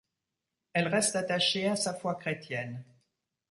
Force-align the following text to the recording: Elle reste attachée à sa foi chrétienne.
Elle 0.73 0.87
reste 0.87 1.15
attachée 1.15 1.67
à 1.67 1.75
sa 1.75 1.93
foi 1.93 2.15
chrétienne. 2.15 2.83